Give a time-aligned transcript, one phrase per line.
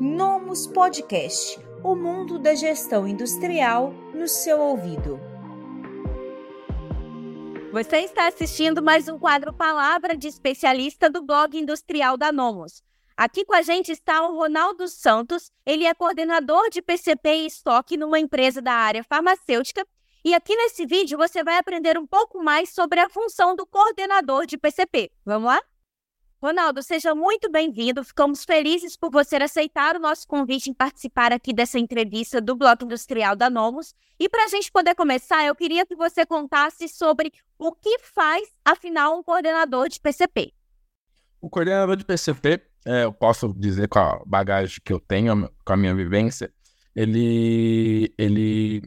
[0.00, 5.18] Nomus Podcast o mundo da gestão industrial no seu ouvido.
[7.72, 12.80] Você está assistindo mais um quadro Palavra de Especialista do blog industrial da Nomus.
[13.16, 17.96] Aqui com a gente está o Ronaldo Santos, ele é coordenador de PCP e estoque
[17.96, 19.84] numa empresa da área farmacêutica.
[20.24, 24.46] E aqui nesse vídeo você vai aprender um pouco mais sobre a função do coordenador
[24.46, 25.10] de PCP.
[25.24, 25.60] Vamos lá?
[26.40, 28.04] Ronaldo, seja muito bem-vindo.
[28.04, 32.84] Ficamos felizes por você aceitar o nosso convite em participar aqui dessa entrevista do Bloco
[32.84, 33.92] Industrial da Nomos.
[34.20, 38.48] E para a gente poder começar, eu queria que você contasse sobre o que faz,
[38.64, 40.52] afinal, um coordenador de PCP.
[41.40, 45.72] O coordenador de PCP, é, eu posso dizer com a bagagem que eu tenho, com
[45.72, 46.52] a minha vivência,
[46.94, 48.82] ele, ele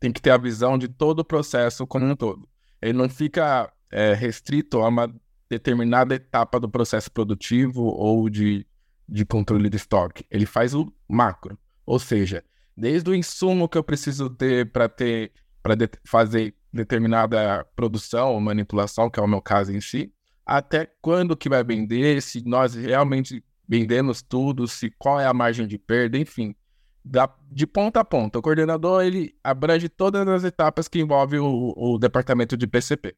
[0.00, 2.48] tem que ter a visão de todo o processo como um todo.
[2.82, 5.14] Ele não fica é, restrito a uma
[5.48, 8.66] determinada etapa do processo produtivo ou de,
[9.08, 10.24] de controle de estoque.
[10.30, 12.44] Ele faz o macro, ou seja,
[12.76, 15.32] desde o insumo que eu preciso ter para ter
[15.62, 20.12] para de, fazer determinada produção ou manipulação, que é o meu caso em si,
[20.46, 25.66] até quando que vai vender, se nós realmente vendemos tudo, se qual é a margem
[25.66, 26.54] de perda, enfim,
[27.04, 28.38] da, de ponta a ponta.
[28.38, 33.14] O coordenador ele abrange todas as etapas que envolvem o, o departamento de PCP.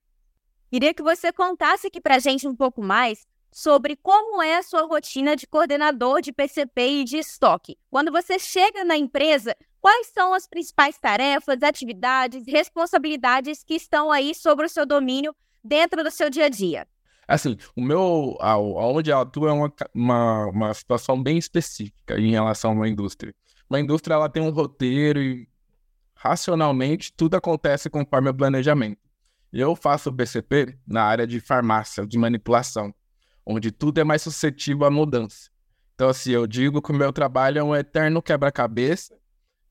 [0.70, 4.62] Queria que você contasse aqui para a gente um pouco mais sobre como é a
[4.62, 7.76] sua rotina de coordenador de PCP e de estoque.
[7.90, 14.32] Quando você chega na empresa, quais são as principais tarefas, atividades, responsabilidades que estão aí
[14.32, 16.86] sobre o seu domínio dentro do seu dia a dia?
[17.26, 22.70] Assim, o meu, onde eu atuo é uma, uma, uma situação bem específica em relação
[22.70, 23.34] a uma indústria.
[23.68, 25.48] Uma indústria ela tem um roteiro e
[26.14, 29.09] racionalmente tudo acontece conforme o planejamento.
[29.52, 32.94] Eu faço BCP na área de farmácia, de manipulação,
[33.44, 35.50] onde tudo é mais suscetível à mudança.
[35.94, 39.14] Então, assim, eu digo que o meu trabalho é um eterno quebra-cabeça.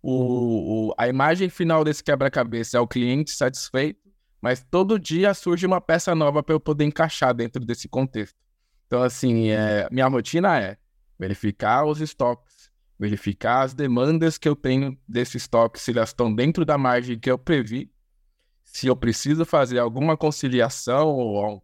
[0.02, 4.00] O, o, a imagem final desse quebra-cabeça é o cliente satisfeito,
[4.42, 8.36] mas todo dia surge uma peça nova para eu poder encaixar dentro desse contexto.
[8.86, 10.78] Então, assim, é, minha rotina é
[11.18, 12.70] verificar os estoques,
[13.00, 17.32] verificar as demandas que eu tenho desse estoque, se elas estão dentro da margem que
[17.32, 17.92] eu previ,
[18.72, 21.64] se eu preciso fazer alguma conciliação ou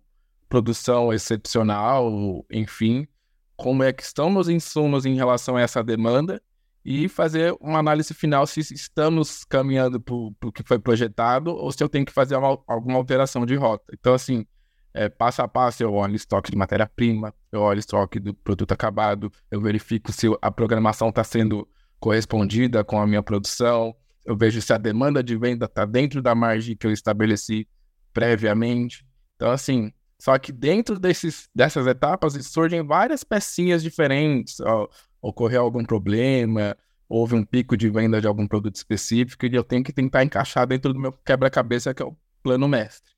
[0.50, 3.08] produção excepcional, enfim,
[3.56, 6.42] como é que estão meus insumos em relação a essa demanda
[6.84, 11.84] e fazer uma análise final se estamos caminhando para o que foi projetado ou se
[11.84, 13.86] eu tenho que fazer uma, alguma alteração de rota.
[13.94, 14.46] Então, assim,
[14.94, 19.32] é, passo a passo eu olho estoque de matéria-prima, eu olho estoque do produto acabado,
[19.52, 21.68] eu verifico se a programação está sendo
[22.00, 26.34] correspondida com a minha produção, eu vejo se a demanda de venda está dentro da
[26.34, 27.68] margem que eu estabeleci
[28.12, 29.06] previamente.
[29.36, 34.60] Então, assim, só que dentro desses, dessas etapas surgem várias pecinhas diferentes.
[34.62, 34.90] Ó,
[35.22, 36.76] ocorreu algum problema,
[37.08, 40.66] houve um pico de venda de algum produto específico e eu tenho que tentar encaixar
[40.66, 43.12] dentro do meu quebra-cabeça, que é o plano mestre.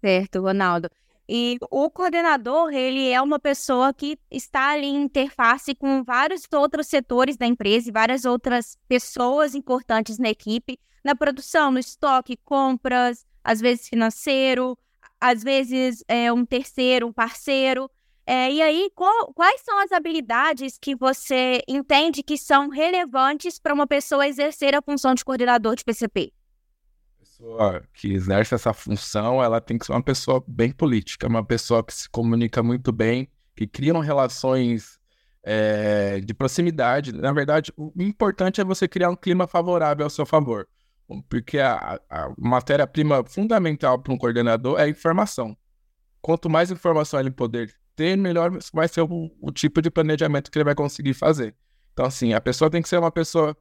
[0.00, 0.88] Certo, Ronaldo.
[1.34, 6.88] E o coordenador, ele é uma pessoa que está ali em interface com vários outros
[6.88, 13.24] setores da empresa e várias outras pessoas importantes na equipe, na produção, no estoque, compras,
[13.42, 14.76] às vezes financeiro,
[15.18, 17.90] às vezes é, um terceiro, um parceiro.
[18.26, 23.72] É, e aí, qual, quais são as habilidades que você entende que são relevantes para
[23.72, 26.30] uma pessoa exercer a função de coordenador de PCP?
[27.42, 31.82] Pessoa que exerce essa função, ela tem que ser uma pessoa bem política, uma pessoa
[31.82, 35.00] que se comunica muito bem, que criam relações
[35.42, 37.12] é, de proximidade.
[37.12, 40.68] Na verdade, o importante é você criar um clima favorável ao seu favor,
[41.28, 45.56] porque a, a matéria-prima fundamental para um coordenador é a informação.
[46.20, 50.58] Quanto mais informação ele poder ter, melhor vai ser o, o tipo de planejamento que
[50.58, 51.56] ele vai conseguir fazer.
[51.92, 53.56] Então, assim, a pessoa tem que ser uma pessoa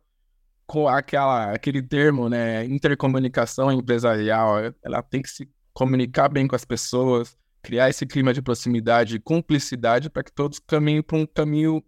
[0.66, 6.66] com aquela, aquele termo, né, intercomunicação empresarial, ela tem que se comunicar bem com as
[6.66, 11.84] pessoas, criar esse clima de proximidade e cumplicidade para que todos caminhem para um caminho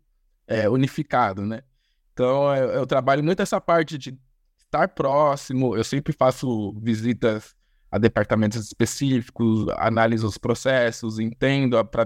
[0.48, 1.62] é, unificado, né?
[2.14, 4.18] Então, eu, eu, trabalho muito essa parte de
[4.60, 7.56] estar próximo, eu sempre faço visitas
[7.92, 12.06] a departamentos específicos, analiso os processos, entendo, para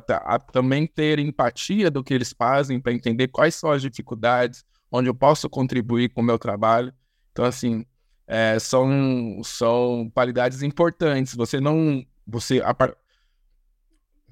[0.51, 5.15] também ter empatia do que eles fazem, para entender quais são as dificuldades, onde eu
[5.15, 6.93] posso contribuir com o meu trabalho.
[7.31, 7.85] Então, assim,
[8.25, 11.33] é, são, são qualidades importantes.
[11.35, 12.05] Você não.
[12.25, 12.61] Você.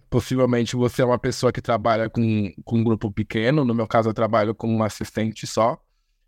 [0.10, 3.66] Possivelmente você é uma pessoa que trabalha com, com um grupo pequeno.
[3.66, 5.82] No meu caso, eu trabalho com um assistente só.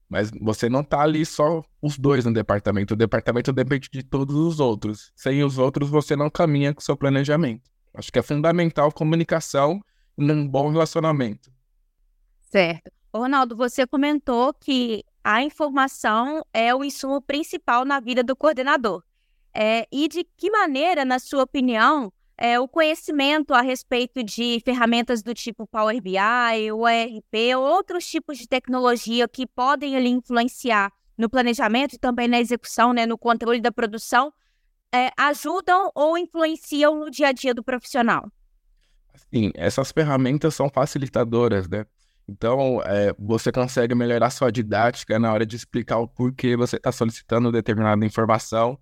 [0.09, 2.93] Mas você não está ali só os dois no departamento.
[2.93, 5.11] O departamento depende de todos os outros.
[5.15, 7.69] Sem os outros, você não caminha com seu planejamento.
[7.93, 9.81] Acho que é fundamental comunicação
[10.17, 11.51] e um bom relacionamento.
[12.49, 12.96] Certo.
[13.13, 19.03] Ronaldo, você comentou que a informação é o insumo principal na vida do coordenador.
[19.53, 25.23] É, e de que maneira, na sua opinião, é, o conhecimento a respeito de ferramentas
[25.23, 31.29] do tipo Power BI, ERP, ou outros tipos de tecnologia que podem ali influenciar no
[31.29, 34.31] planejamento e também na execução, né, no controle da produção,
[34.93, 38.31] é, ajudam ou influenciam no dia a dia do profissional?
[39.33, 41.85] Sim, essas ferramentas são facilitadoras, né?
[42.27, 46.91] Então, é, você consegue melhorar sua didática na hora de explicar o porquê você está
[46.91, 48.77] solicitando determinada informação.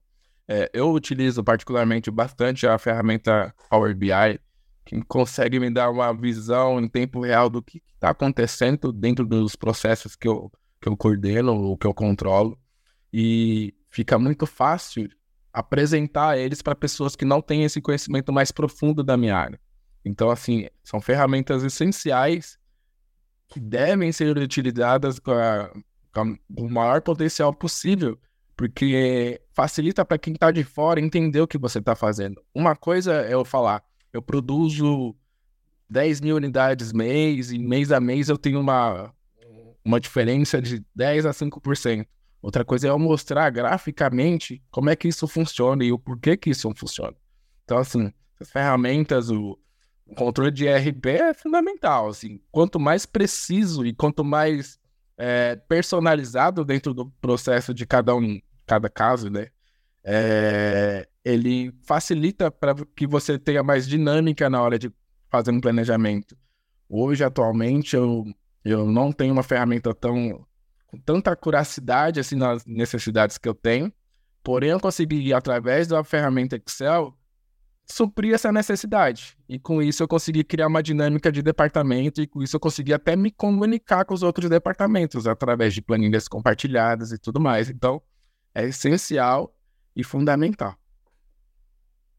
[0.47, 4.39] É, eu utilizo particularmente bastante a ferramenta Power BI,
[4.83, 9.55] que consegue me dar uma visão em tempo real do que está acontecendo dentro dos
[9.55, 10.51] processos que eu,
[10.81, 12.59] que eu coordeno ou que eu controlo.
[13.13, 15.07] E fica muito fácil
[15.53, 19.59] apresentar eles para pessoas que não têm esse conhecimento mais profundo da minha área.
[20.03, 22.59] Então, assim, são ferramentas essenciais
[23.47, 25.71] que devem ser utilizadas com, a,
[26.13, 28.19] com o maior potencial possível,
[28.55, 32.41] porque facilita para quem está de fora entender o que você está fazendo.
[32.53, 35.15] Uma coisa é eu falar, eu produzo
[35.89, 39.13] 10 mil unidades mês e mês a mês eu tenho uma,
[39.83, 42.05] uma diferença de 10 a 5%.
[42.41, 46.51] Outra coisa é eu mostrar graficamente como é que isso funciona e o porquê que
[46.51, 47.15] isso funciona.
[47.63, 49.57] Então, assim, as ferramentas, o,
[50.07, 52.07] o controle de RP é fundamental.
[52.07, 54.79] Assim, quanto mais preciso e quanto mais
[55.17, 59.47] é, personalizado dentro do processo de cada um, cada caso, né?
[60.03, 64.91] É, ele facilita para que você tenha mais dinâmica na hora de
[65.29, 66.37] fazer um planejamento.
[66.87, 68.23] Hoje, atualmente, eu,
[68.63, 70.45] eu não tenho uma ferramenta tão
[70.85, 73.91] com tanta curacidade assim nas necessidades que eu tenho.
[74.43, 77.17] Porém, eu consegui, através da ferramenta Excel,
[77.85, 79.37] suprir essa necessidade.
[79.47, 82.93] E com isso eu consegui criar uma dinâmica de departamento e com isso eu consegui
[82.93, 87.69] até me comunicar com os outros departamentos através de planilhas compartilhadas e tudo mais.
[87.69, 88.01] Então,
[88.53, 89.55] é essencial
[89.95, 90.75] e fundamental.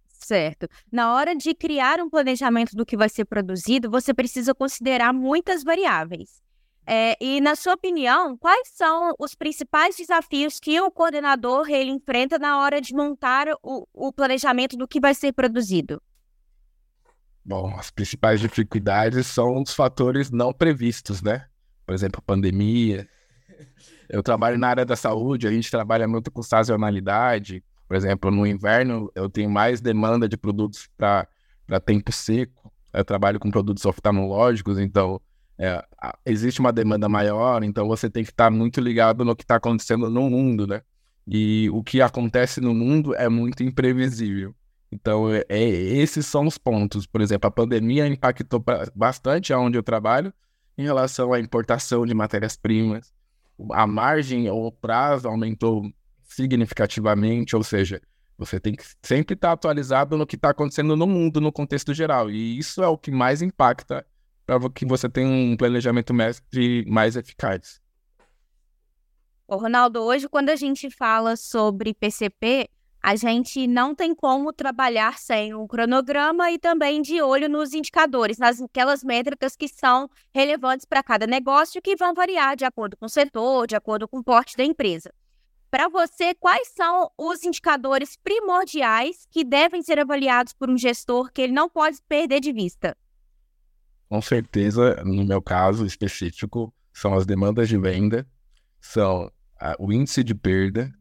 [0.09, 0.67] Certo.
[0.91, 5.63] Na hora de criar um planejamento do que vai ser produzido, você precisa considerar muitas
[5.63, 6.46] variáveis.
[6.89, 12.39] É, e, na sua opinião, quais são os principais desafios que o coordenador ele enfrenta
[12.39, 16.01] na hora de montar o, o planejamento do que vai ser produzido?
[17.45, 21.47] Bom, as principais dificuldades são os fatores não previstos, né?
[21.85, 23.09] Por exemplo, pandemia.
[24.09, 27.65] Eu trabalho na área da saúde, a gente trabalha muito com sazonalidade.
[27.89, 31.29] Por exemplo, no inverno eu tenho mais demanda de produtos para
[31.85, 32.73] tempo seco.
[32.93, 35.21] Eu trabalho com produtos oftalmológicos, então
[35.59, 35.83] é,
[36.25, 40.11] existe uma demanda maior, então você tem que estar muito ligado no que está acontecendo
[40.11, 40.83] no mundo, né?
[41.27, 44.55] E o que acontece no mundo é muito imprevisível.
[44.93, 47.07] Então, é, é esses são os pontos.
[47.07, 48.65] Por exemplo, a pandemia impactou
[48.95, 50.33] bastante aonde eu trabalho
[50.79, 53.13] em relação à importação de matérias-primas.
[53.73, 55.91] A margem ou o prazo aumentou
[56.23, 58.01] significativamente, ou seja,
[58.39, 62.31] você tem que sempre estar atualizado no que está acontecendo no mundo, no contexto geral.
[62.31, 64.07] E isso é o que mais impacta
[64.47, 67.81] para que você tenha um planejamento mestre mais eficaz.
[69.49, 72.69] Ô, Ronaldo, hoje quando a gente fala sobre PCP,
[73.03, 78.39] a gente não tem como trabalhar sem um cronograma e também de olho nos indicadores,
[78.39, 83.07] nas aquelas métricas que são relevantes para cada negócio que vão variar de acordo com
[83.07, 85.13] o setor, de acordo com o porte da empresa.
[85.71, 91.43] Para você, quais são os indicadores primordiais que devem ser avaliados por um gestor que
[91.43, 92.97] ele não pode perder de vista?
[94.09, 98.27] Com certeza, no meu caso específico, são as demandas de venda,
[98.81, 100.93] são a, o índice de perda,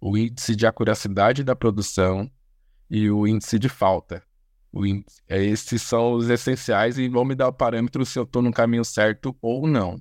[0.00, 2.30] o índice de acuracidade da produção
[2.90, 4.22] e o índice de falta.
[4.74, 8.42] Índice, é, esses são os essenciais e vão me dar o parâmetro se eu estou
[8.42, 9.98] no caminho certo ou não.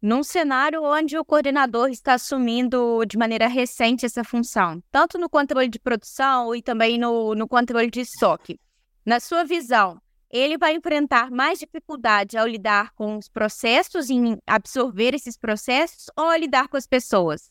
[0.00, 5.68] Num cenário onde o coordenador está assumindo de maneira recente essa função, tanto no controle
[5.68, 8.58] de produção e também no, no controle de estoque,
[9.04, 15.14] na sua visão, ele vai enfrentar mais dificuldade ao lidar com os processos, em absorver
[15.14, 17.50] esses processos, ou ao lidar com as pessoas?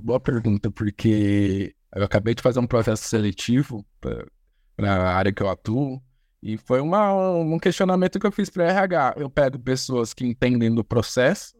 [0.00, 5.48] Boa pergunta, porque eu acabei de fazer um processo seletivo para a área que eu
[5.48, 6.02] atuo,
[6.42, 9.14] e foi uma, um questionamento que eu fiz para RH.
[9.16, 11.54] Eu pego pessoas que entendem do processo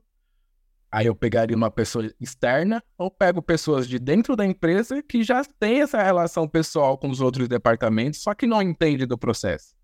[0.94, 5.44] Aí eu pegaria uma pessoa externa ou pego pessoas de dentro da empresa que já
[5.44, 9.74] tem essa relação pessoal com os outros departamentos, só que não entende do processo.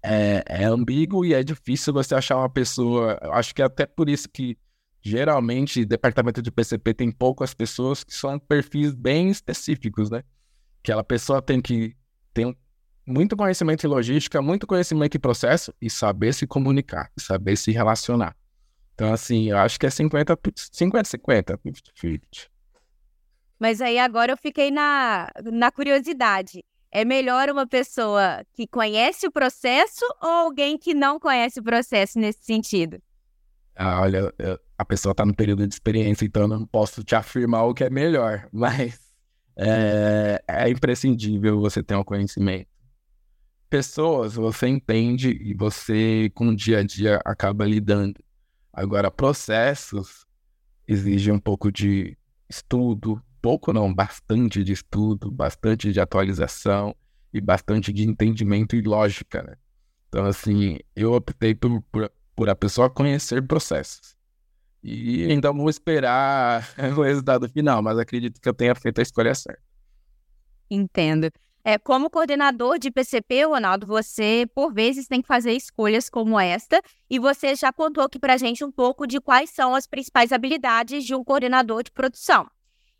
[0.00, 3.18] É, é ambíguo e é difícil você achar uma pessoa.
[3.32, 4.56] Acho que é até por isso que
[5.02, 10.22] geralmente departamento de PCP tem poucas pessoas que são perfis bem específicos, né?
[10.80, 11.96] Aquela pessoa tem que
[12.32, 12.56] tem
[13.04, 18.36] muito conhecimento em logística, muito conhecimento em processo e saber se comunicar, saber se relacionar.
[18.96, 20.38] Então, assim, eu acho que é 50,
[20.72, 22.26] 50, 50, 50, 50.
[23.58, 26.64] Mas aí agora eu fiquei na, na curiosidade.
[26.90, 32.18] É melhor uma pessoa que conhece o processo ou alguém que não conhece o processo
[32.18, 32.98] nesse sentido?
[33.74, 34.32] Ah, olha,
[34.78, 37.84] a pessoa está no período de experiência, então eu não posso te afirmar o que
[37.84, 38.98] é melhor, mas
[39.58, 42.68] é, é imprescindível você ter um conhecimento.
[43.68, 48.24] Pessoas, você entende e você, com o dia a dia, acaba lidando.
[48.76, 50.26] Agora, processos
[50.86, 52.14] exigem um pouco de
[52.46, 56.94] estudo, pouco não, bastante de estudo, bastante de atualização
[57.32, 59.56] e bastante de entendimento e lógica, né?
[60.10, 64.14] Então, assim, eu optei por, por, por a pessoa conhecer processos.
[64.82, 66.68] E ainda vou esperar
[66.98, 69.62] o resultado final, mas acredito que eu tenha feito a escolha certa.
[70.70, 71.30] Entendo.
[71.68, 76.80] É, como coordenador de PCP, Ronaldo, você por vezes tem que fazer escolhas como esta,
[77.10, 80.30] e você já contou aqui para a gente um pouco de quais são as principais
[80.30, 82.48] habilidades de um coordenador de produção.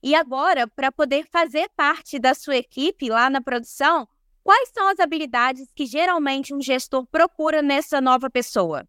[0.02, 4.08] E agora, para poder fazer parte da sua equipe lá na produção,
[4.42, 8.84] quais são as habilidades que geralmente um gestor procura nessa nova pessoa?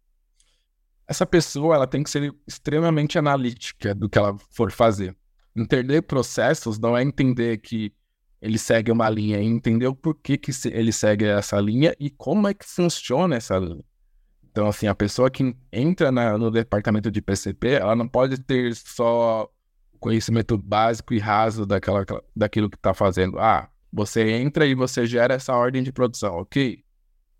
[1.06, 5.16] Essa pessoa ela tem que ser extremamente analítica do que ela for fazer.
[5.54, 7.92] Entender processos não é entender que
[8.40, 12.54] ele segue uma linha, entender o porquê que ele segue essa linha e como é
[12.54, 13.84] que funciona essa linha.
[14.50, 18.74] Então, assim, a pessoa que entra na, no departamento de PCP, ela não pode ter
[18.74, 19.48] só
[20.00, 22.04] conhecimento básico e raso daquela,
[22.34, 23.38] daquilo que está fazendo.
[23.38, 26.82] Ah, você entra e você gera essa ordem de produção, ok?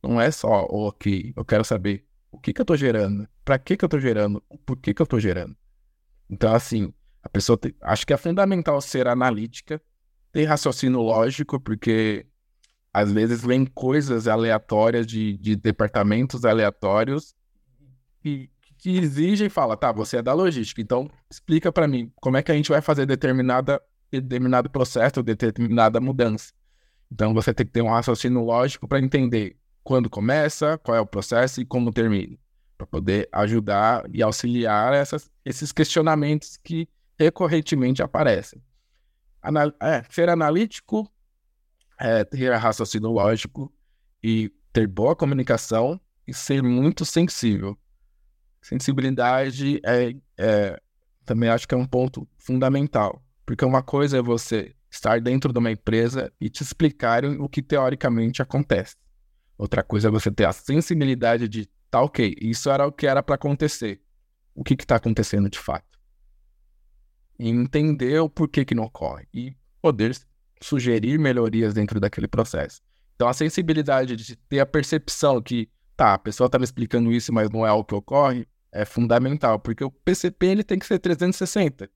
[0.02, 3.76] Não é só ok, eu quero saber o que, que eu estou gerando, para que,
[3.76, 5.56] que eu estou gerando, por que, que eu estou gerando.
[6.30, 9.80] Então, assim, a pessoa tem, acho que é fundamental ser analítica,
[10.38, 12.24] ter raciocínio lógico, porque
[12.94, 17.34] às vezes vem coisas aleatórias de, de departamentos aleatórios
[18.22, 22.42] que, que exigem fala, tá, você é da logística, então explica para mim como é
[22.44, 26.52] que a gente vai fazer determinada, determinado processo, determinada mudança.
[27.10, 31.06] Então você tem que ter um raciocínio lógico para entender quando começa, qual é o
[31.06, 32.38] processo e como termina,
[32.76, 38.62] para poder ajudar e auxiliar essas, esses questionamentos que recorrentemente aparecem.
[39.42, 41.10] Anal é, ser analítico,
[41.98, 43.72] é, ter raciocínio lógico
[44.22, 47.78] e ter boa comunicação e ser muito sensível.
[48.60, 50.80] Sensibilidade é, é,
[51.24, 55.58] também acho que é um ponto fundamental, porque uma coisa é você estar dentro de
[55.58, 58.96] uma empresa e te explicarem o que teoricamente acontece.
[59.56, 63.22] Outra coisa é você ter a sensibilidade de, tá ok, isso era o que era
[63.22, 64.00] para acontecer.
[64.54, 65.87] O que está acontecendo de fato?
[67.38, 70.16] Entender o porquê que não ocorre e poder
[70.60, 72.80] sugerir melhorias dentro daquele processo.
[73.14, 77.32] Então, a sensibilidade de ter a percepção que, tá, a pessoa está me explicando isso,
[77.32, 80.98] mas não é o que ocorre, é fundamental, porque o PCP ele tem que ser
[80.98, 81.88] 360.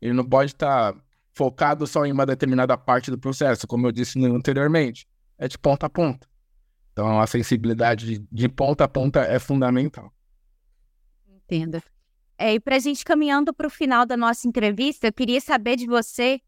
[0.00, 1.00] Ele não pode estar tá
[1.32, 5.06] focado só em uma determinada parte do processo, como eu disse anteriormente.
[5.38, 6.28] É de ponta a ponta.
[6.92, 10.12] Então, a sensibilidade de, de ponta a ponta é fundamental.
[11.28, 11.82] Entendo.
[12.42, 15.76] É, e para a gente caminhando para o final da nossa entrevista, eu queria saber
[15.76, 16.40] de você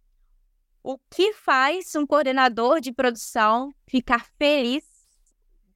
[0.83, 4.83] o que faz um coordenador de produção ficar feliz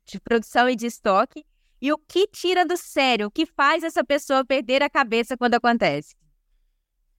[0.06, 1.44] de produção e de estoque
[1.82, 5.52] e o que tira do sério, o que faz essa pessoa perder a cabeça quando
[5.52, 6.16] acontece.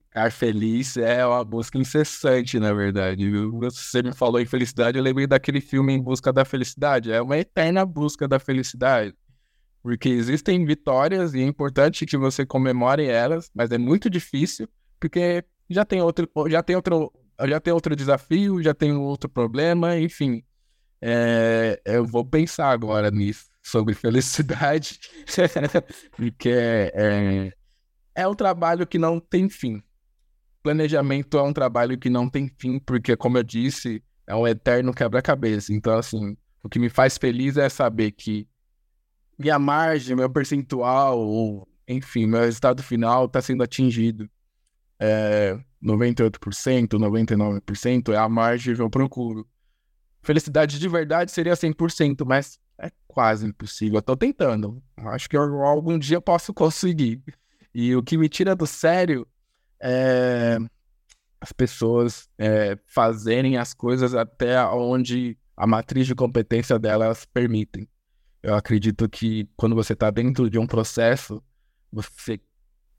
[0.06, 3.30] Ficar feliz é uma busca incessante, na verdade.
[3.60, 7.12] Você me falou em felicidade, eu lembrei daquele filme Em Busca da Felicidade.
[7.12, 9.14] É uma eterna busca da felicidade.
[9.82, 14.68] Porque existem vitórias e é importante que você comemore elas, mas é muito difícil,
[15.00, 17.12] porque já tem outro, já tem outro,
[17.48, 20.44] já tem outro desafio, já tem outro problema, enfim.
[21.02, 25.00] É, eu vou pensar agora nisso, sobre felicidade,
[26.16, 27.54] porque é,
[28.16, 29.82] é, um trabalho que não tem fim.
[30.64, 34.94] Planejamento é um trabalho que não tem fim, porque, como eu disse, é um eterno
[34.94, 35.72] quebra-cabeça.
[35.72, 38.48] Então, assim, o que me faz feliz é saber que
[39.38, 44.30] minha margem, meu percentual, ou, enfim, meu resultado final está sendo atingido.
[45.00, 49.48] É, 98%, 99% é a margem que eu procuro.
[50.22, 53.98] Felicidade de verdade seria 100%, mas é quase impossível.
[53.98, 54.82] Eu tô tentando.
[54.98, 57.24] Acho que eu, algum dia posso conseguir.
[57.74, 59.28] E o que me tira do sério
[59.80, 60.58] é
[61.40, 67.88] as pessoas é, fazerem as coisas até onde a matriz de competência delas permitem.
[68.42, 71.44] Eu acredito que quando você está dentro de um processo,
[71.92, 72.40] você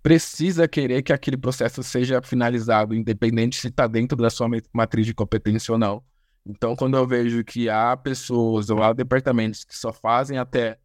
[0.03, 5.15] precisa querer que aquele processo seja finalizado, independente se está dentro da sua matriz de
[5.15, 6.03] competência ou não.
[6.47, 10.79] Então, quando eu vejo que há pessoas ou há departamentos que só fazem até,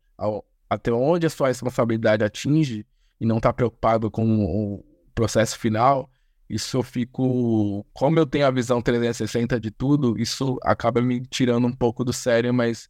[0.70, 2.86] até onde a sua responsabilidade atinge
[3.20, 4.84] e não está preocupado com o
[5.16, 6.10] processo final,
[6.50, 7.86] isso eu fico.
[7.94, 12.12] Como eu tenho a visão 360 de tudo, isso acaba me tirando um pouco do
[12.12, 12.90] sério, mas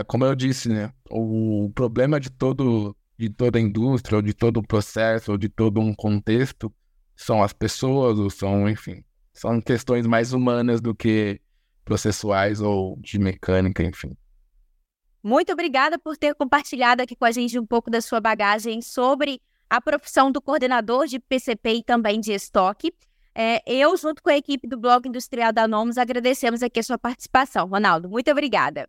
[0.00, 0.92] é como eu disse, né?
[1.10, 5.94] O problema de todo de toda indústria, ou de todo processo, ou de todo um
[5.94, 6.72] contexto,
[7.16, 11.40] são as pessoas, ou são, enfim, são questões mais humanas do que
[11.84, 14.16] processuais ou de mecânica, enfim.
[15.22, 19.40] Muito obrigada por ter compartilhado aqui com a gente um pouco da sua bagagem sobre
[19.70, 22.92] a profissão do coordenador de PCP e também de estoque.
[23.34, 26.98] É, eu, junto com a equipe do Blog Industrial da Nomos, agradecemos aqui a sua
[26.98, 27.66] participação.
[27.66, 28.88] Ronaldo, muito obrigada.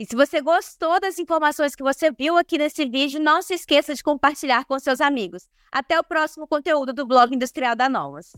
[0.00, 3.94] E se você gostou das informações que você viu aqui nesse vídeo, não se esqueça
[3.94, 5.46] de compartilhar com seus amigos.
[5.70, 8.32] Até o próximo conteúdo do Blog Industrial da Nomos.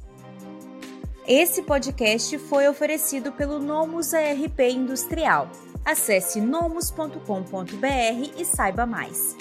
[1.25, 5.49] Esse podcast foi oferecido pelo Nomus ARP Industrial.
[5.85, 7.17] Acesse nomus.com.br
[8.37, 9.37] e saiba mais.